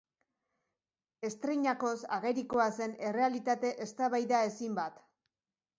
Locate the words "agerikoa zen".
2.19-2.99